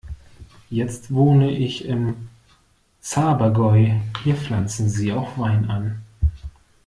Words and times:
Jetzt 0.71 1.13
wohne 1.13 1.51
ich 1.51 1.85
im 1.85 2.27
Zabergäu, 3.01 3.99
hier 4.23 4.35
pflanzen 4.35 4.89
sie 4.89 5.13
auch 5.13 5.37
Wein 5.37 5.69
an. 5.69 6.01